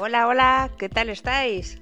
[0.00, 1.80] Hola, hola, ¿qué tal estáis?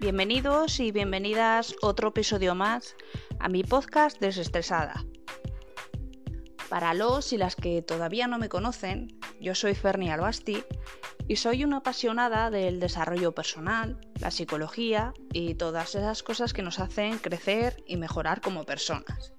[0.00, 2.96] Bienvenidos y bienvenidas otro episodio más
[3.38, 5.04] a mi podcast Desestresada.
[6.68, 10.64] Para los y las que todavía no me conocen, yo soy Ferni Albasti
[11.28, 16.80] y soy una apasionada del desarrollo personal, la psicología y todas esas cosas que nos
[16.80, 19.37] hacen crecer y mejorar como personas.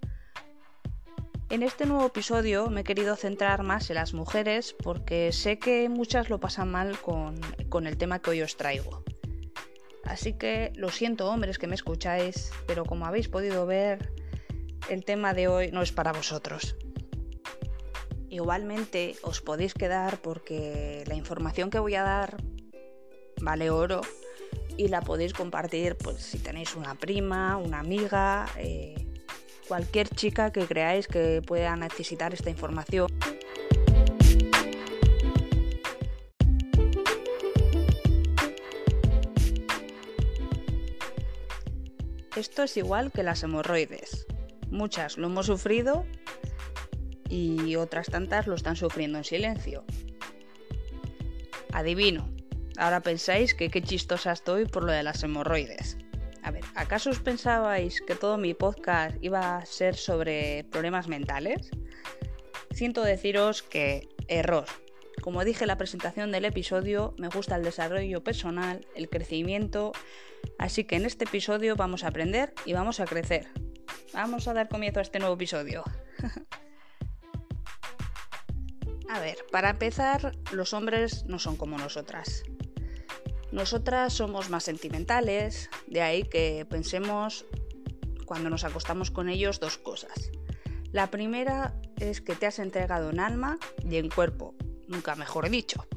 [1.49, 5.89] En este nuevo episodio me he querido centrar más en las mujeres porque sé que
[5.89, 7.41] muchas lo pasan mal con,
[7.88, 9.03] el tema que hoy os traigo.
[10.03, 14.13] Así que lo siento hombres que me escucháis, pero como habéis podido ver,
[14.91, 16.75] el tema de hoy no es para vosotros.
[18.30, 22.38] Igualmente os podéis quedar porque la información que voy a dar
[23.41, 24.02] vale oro
[24.78, 29.09] y la podéis compartir pues, si tenéis una prima, una amiga, eh,
[29.70, 33.08] cualquier chica que creáis que pueda necesitar esta información.
[42.36, 44.25] Esto es igual que las hemorroides.
[44.72, 46.06] Muchas lo hemos sufrido
[47.30, 49.84] y otras tantas lo están sufriendo en silencio.
[51.72, 52.28] Adivino,
[52.78, 55.97] ahora pensáis que qué chistosa estoy por lo de las hemorroides.
[56.50, 61.69] A ver, ¿acaso os pensabais que todo mi podcast iba a ser sobre problemas mentales?
[62.72, 64.66] Siento deciros que error.
[65.22, 69.91] Como dije en la presentación del episodio, me gusta el desarrollo personal, el crecimiento,
[70.58, 73.50] así que en este episodio vamos a aprender y vamos a crecer.
[74.13, 75.84] Vamos a dar comienzo a este nuevo episodio.
[79.08, 82.44] a ver, para empezar, los hombres no son como nosotras.
[83.52, 87.45] Nosotras somos más sentimentales, de ahí que pensemos
[88.25, 90.31] cuando nos acostamos con ellos dos cosas.
[90.91, 93.57] La primera es que te has entregado en alma
[93.90, 94.53] y en cuerpo,
[94.88, 95.88] nunca mejor dicho,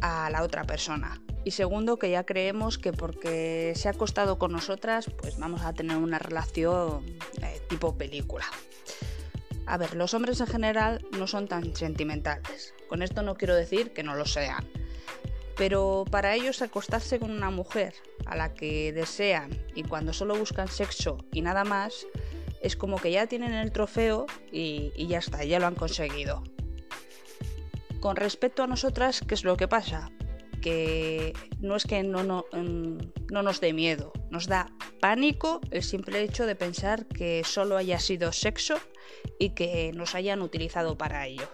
[0.00, 1.20] a la otra persona.
[1.44, 5.74] Y segundo, que ya creemos que porque se ha acostado con nosotras, pues vamos a
[5.74, 7.04] tener una relación
[7.42, 8.46] eh, tipo película.
[9.66, 12.72] A ver, los hombres en general no son tan sentimentales.
[12.88, 14.66] Con esto no quiero decir que no lo sean
[15.56, 17.94] pero para ellos acostarse con una mujer
[18.26, 22.06] a la que desean y cuando solo buscan sexo y nada más,
[22.60, 26.42] es como que ya tienen el trofeo y, ya está, ya lo han conseguido.
[28.00, 30.10] Con respecto a nosotras, ¿qué es lo que pasa?
[30.60, 32.98] Que no es que no, mm,
[33.30, 37.98] no nos dé miedo, nos da pánico el simple hecho de pensar que solo haya
[37.98, 38.76] sido sexo
[39.38, 41.48] y que nos hayan utilizado para ello.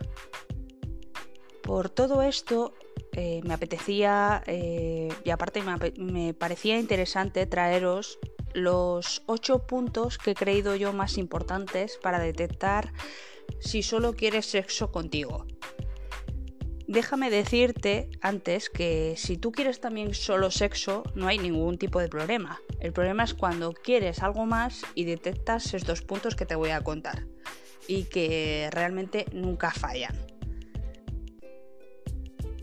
[1.62, 2.74] Por todo esto,
[3.14, 5.62] eh, me apetecía eh, y aparte
[5.98, 8.18] me, parecía interesante traeros
[8.54, 12.92] los ocho puntos que he creído yo más importantes para detectar
[13.60, 15.46] si solo quieres sexo contigo.
[16.88, 22.08] Déjame decirte antes que si tú quieres también solo sexo, no hay ningún tipo de
[22.08, 22.60] problema.
[22.80, 26.82] El problema es cuando quieres algo más y detectas estos puntos que te voy a
[26.82, 27.26] contar
[27.88, 30.31] y que realmente nunca fallan.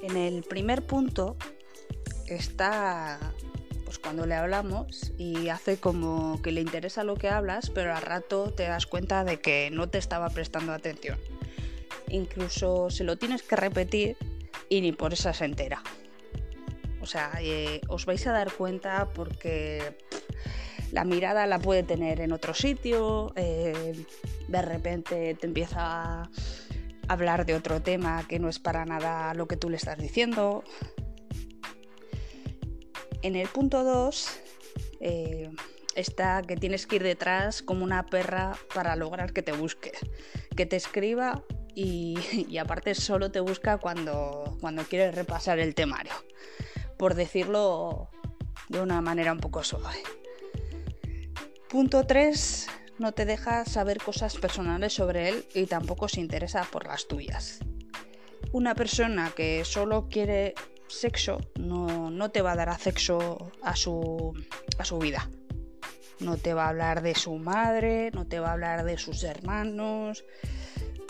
[0.01, 1.35] En el primer punto
[2.27, 3.19] está
[3.89, 8.03] pues cuando le hablamos y hace como que le interesa lo que hablas, pero al
[8.03, 11.17] rato te das cuenta de que no te estaba prestando atención.
[12.07, 14.15] Incluso se lo tienes que repetir
[14.69, 15.81] y ni por esa se entera.
[17.01, 19.97] O sea, eh, os vais a dar cuenta porque
[20.91, 24.05] la mirada la puede tener en otro sitio, eh,
[24.47, 26.29] de repente te empieza a
[27.09, 30.63] hablar de otro tema que no es para nada lo que tú le estás diciendo.
[33.21, 34.29] En el punto 2
[35.01, 35.49] eh,
[35.95, 39.91] está que tienes que ir detrás como una perra para lograr que te busque,
[40.55, 41.43] que te escriba
[41.75, 46.13] y, aparte solo te busca cuando, cuando quieres repasar el temario,
[46.97, 48.09] por decirlo
[48.69, 50.03] de una manera un poco suave.
[51.69, 52.67] Punto 3
[52.99, 57.59] no te deja saber cosas personales sobre él y tampoco se interesa por las tuyas.
[58.51, 60.53] Una persona que solo quiere
[60.87, 64.33] sexo no, te va a dar sexo a su,
[64.77, 65.29] a su vida.
[66.19, 69.23] No te va a hablar de su madre, no te va a hablar de sus
[69.23, 70.25] hermanos,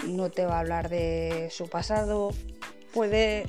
[0.08, 2.30] no te va a hablar de su pasado.
[2.94, 3.48] Puede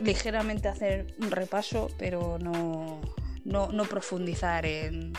[0.00, 3.00] ligeramente hacer un repaso, pero no,
[3.44, 5.12] no profundizar en,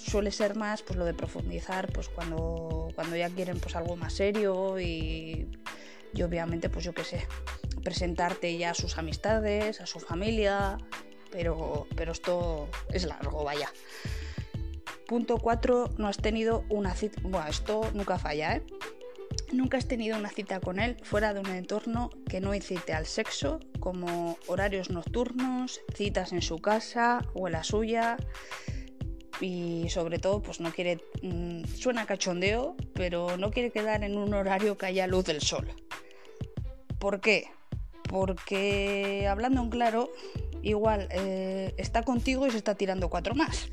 [0.00, 4.14] suele ser más pues lo de profundizar pues cuando, cuando ya quieren pues algo más
[4.14, 5.48] serio y,
[6.22, 7.26] obviamente pues yo qué sé,
[7.82, 10.78] presentarte ya a sus amistades, a su familia,
[11.30, 13.70] pero, pero esto es largo, vaya.
[15.06, 18.62] Punto 4, no has tenido una cita, bueno, esto nunca falla, ¿eh?
[19.52, 23.06] Nunca has tenido una cita con él fuera de un entorno que no incite al
[23.06, 28.16] sexo, como horarios nocturnos, citas en su casa o en la suya.
[29.40, 30.98] Y sobre todo, pues no quiere.
[31.22, 35.68] Mm, suena cachondeo, pero no quiere quedar en un horario que haya luz del sol.
[36.98, 37.48] ¿Por qué?
[38.08, 40.10] Porque hablando en claro,
[40.62, 43.68] igual eh, está contigo y se está tirando cuatro más.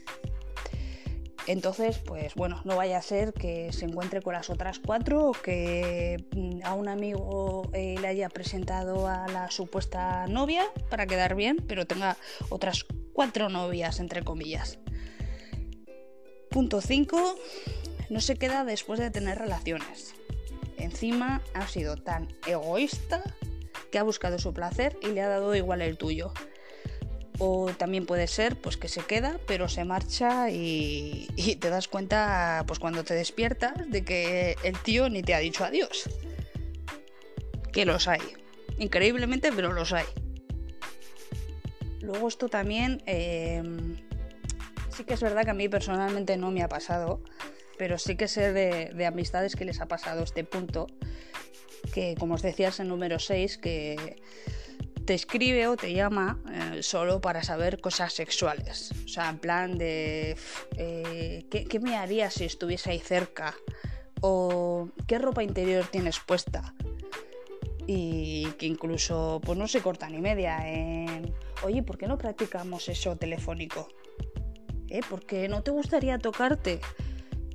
[1.47, 5.31] Entonces, pues bueno, no vaya a ser que se encuentre con las otras cuatro o
[5.31, 11.35] que mm, a un amigo eh, le haya presentado a la supuesta novia para quedar
[11.35, 12.17] bien, pero tenga
[12.49, 14.77] otras cuatro novias, entre comillas.
[16.57, 17.35] Punto 5.
[18.09, 20.15] No se queda después de tener relaciones.
[20.79, 23.21] Encima ha sido tan egoísta
[23.91, 26.33] que ha buscado su placer y le ha dado igual el tuyo
[27.37, 31.27] o también puede ser pues que se queda pero se marcha y,
[31.61, 35.63] te das cuenta pues cuando te despiertas de que el tío ni te ha dicho
[35.63, 36.09] adiós
[37.71, 38.21] que los hay
[38.79, 40.07] increíblemente pero los hay
[42.01, 44.06] luego esto también em,
[44.97, 47.21] sí que es verdad que a mí personalmente no me ha pasado
[47.77, 50.87] pero sí que sé de, de amistades que les ha pasado este punto
[51.93, 54.17] que como os decía es el número 6 que
[55.07, 58.91] te escribe o te llama eh, solo para saber cosas sexuales.
[59.05, 60.35] O sea, en plan de
[60.75, 63.55] eh, ¿qué, me harías si estuviese ahí cerca?
[64.19, 66.73] O ¿qué ropa interior tienes puesta?
[67.87, 71.33] Y que incluso pues no se corta ni media en
[71.63, 73.87] oye, ¿por qué no practicamos eso telefónico?
[74.89, 75.01] ¿Eh?
[75.09, 76.79] ¿Por qué no te gustaría tocarte?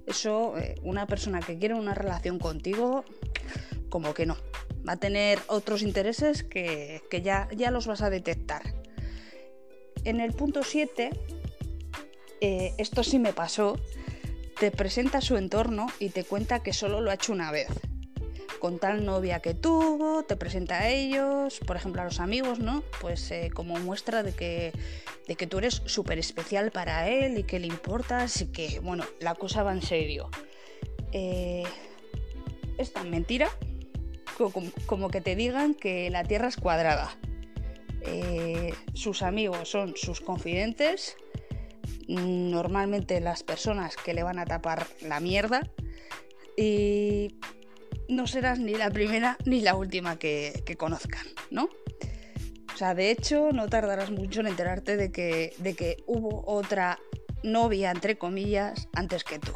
[0.06, 3.04] Eso, eh, una persona que quiere una relación contigo,
[3.88, 4.36] como que no
[4.86, 8.74] va a tener otros intereses que, ya, ya, los vas a detectar.
[10.04, 11.10] En el punto 7,
[12.40, 13.78] eh, esto sí me pasó,
[14.58, 17.68] te presenta su entorno y te cuenta que solo lo ha hecho una vez.
[18.62, 22.84] Con tal novia que tuvo, te presenta a ellos, por ejemplo a los amigos, ¿no?
[23.00, 24.70] Pues eh, como muestra de que,
[25.26, 29.02] de que tú eres súper especial para él y que le importas y que, bueno,
[29.18, 30.30] la cosa va en serio.
[31.10, 31.64] Eh,
[32.78, 33.48] es tan mentira
[34.86, 37.18] como, que te digan que la Tierra es cuadrada.
[38.02, 41.16] Eh, sus amigos son sus confidentes,
[42.06, 45.68] normalmente las personas que le van a tapar la mierda
[46.56, 47.40] y
[48.08, 51.68] no serás ni la primera ni la última que, conozcan, ¿no?
[52.72, 56.98] O sea, de hecho, no tardarás mucho en enterarte de que, de que hubo otra
[57.42, 59.52] novia, entre comillas, antes que tú.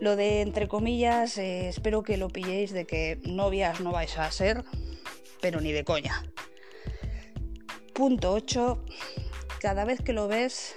[0.00, 4.30] Lo de entre comillas, eh, espero que lo pilléis de que novias no vais a
[4.30, 4.64] ser,
[5.40, 6.24] pero ni de coña.
[7.94, 8.84] Punto 8.
[9.60, 10.74] Cada vez que lo ves,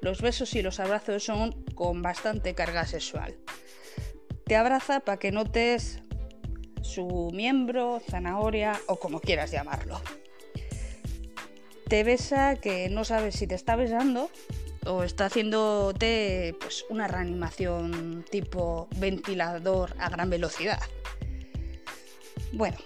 [0.00, 3.36] los besos y los abrazos son con bastante carga sexual.
[4.44, 6.00] Te abraza para que notes
[6.82, 10.00] su miembro, zanahoria o como quieras llamarlo.
[11.88, 14.30] Te besa que no sabes si te está besando
[14.86, 20.80] o está haciéndote pues, una reanimación tipo ventilador a gran velocidad.
[22.52, 22.76] Bueno,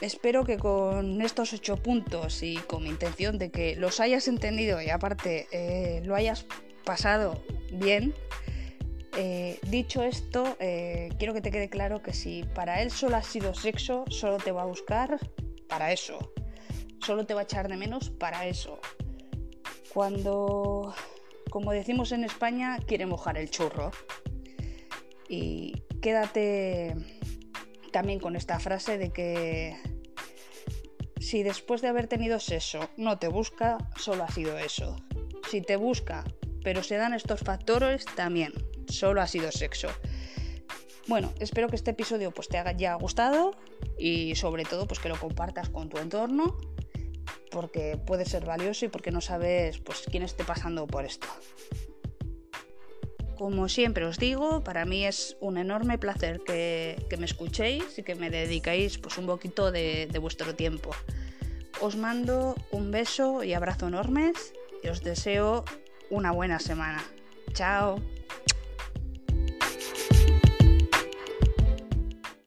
[0.00, 4.80] espero que con estos ocho puntos y con mi intención de que los hayas entendido
[4.80, 6.46] y aparte eh, lo hayas
[6.84, 8.14] pasado bien,
[9.20, 13.22] eh, dicho esto, eh, quiero que te quede claro que si para él solo ha
[13.24, 15.18] sido sexo, solo te va a buscar
[15.68, 16.32] para eso.
[17.04, 18.78] Solo te va a echar de menos para eso.
[19.92, 20.94] Cuando
[21.50, 23.90] como decimos en España, quiere mojar el churro.
[25.28, 26.94] Y quédate
[27.92, 29.76] también con esta frase de que
[31.18, 34.94] si después de haber tenido sexo no te busca, solo ha sido eso.
[35.50, 36.24] Si te busca,
[36.62, 38.52] pero se dan estos factores, también,
[38.88, 39.88] solo ha sido sexo.
[41.06, 43.52] Bueno, espero que este episodio pues, te haya gustado
[43.98, 46.58] y sobre todo pues, que lo compartas con tu entorno
[47.50, 51.26] porque puede ser valioso y porque no sabes pues, quién esté pasando por esto.
[53.38, 58.16] Como siempre os digo, para mí es un enorme placer que, me escuchéis y que
[58.16, 60.90] me dediquéis pues, un poquito de vuestro tiempo.
[61.80, 64.52] Os mando un beso y abrazo enormes
[64.82, 65.64] y os deseo
[66.10, 67.04] una buena semana.
[67.52, 68.00] Chao.